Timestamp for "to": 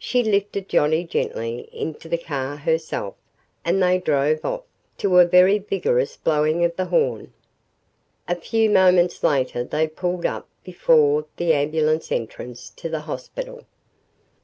4.98-5.20, 12.70-12.88